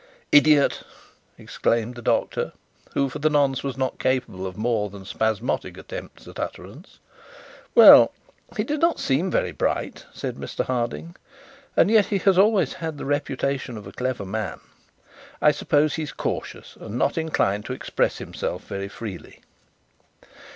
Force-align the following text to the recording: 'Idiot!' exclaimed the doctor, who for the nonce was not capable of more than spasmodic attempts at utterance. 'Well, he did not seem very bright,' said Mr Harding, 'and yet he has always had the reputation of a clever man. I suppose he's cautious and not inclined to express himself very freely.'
'Idiot!' 0.31 0.81
exclaimed 1.37 1.93
the 1.93 2.01
doctor, 2.01 2.53
who 2.93 3.07
for 3.07 3.19
the 3.19 3.29
nonce 3.29 3.63
was 3.63 3.77
not 3.77 3.99
capable 3.99 4.47
of 4.47 4.57
more 4.57 4.89
than 4.89 5.05
spasmodic 5.05 5.77
attempts 5.77 6.27
at 6.27 6.39
utterance. 6.39 6.97
'Well, 7.75 8.11
he 8.57 8.63
did 8.63 8.79
not 8.81 8.99
seem 8.99 9.29
very 9.29 9.51
bright,' 9.51 10.03
said 10.11 10.37
Mr 10.37 10.65
Harding, 10.65 11.15
'and 11.77 11.91
yet 11.91 12.07
he 12.07 12.17
has 12.17 12.39
always 12.39 12.73
had 12.73 12.97
the 12.97 13.05
reputation 13.05 13.77
of 13.77 13.85
a 13.85 13.91
clever 13.91 14.25
man. 14.25 14.59
I 15.39 15.51
suppose 15.51 15.93
he's 15.93 16.11
cautious 16.13 16.75
and 16.77 16.97
not 16.97 17.15
inclined 17.15 17.65
to 17.65 17.73
express 17.73 18.17
himself 18.17 18.63
very 18.65 18.87
freely.' 18.89 19.41